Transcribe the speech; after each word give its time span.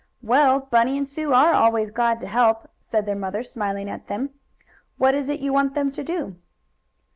"Well, 0.23 0.61
Bunny 0.61 0.97
and 0.97 1.07
Sue 1.07 1.31
are 1.31 1.53
always 1.53 1.91
glad 1.91 2.19
to 2.21 2.27
help," 2.27 2.67
said 2.79 3.05
their 3.05 3.15
mother, 3.15 3.43
smiling 3.43 3.87
at 3.87 4.07
them. 4.07 4.31
"What 4.97 5.13
is 5.13 5.29
it 5.29 5.41
you 5.41 5.53
want 5.53 5.75
them 5.75 5.91
to 5.91 6.03
do?" 6.03 6.37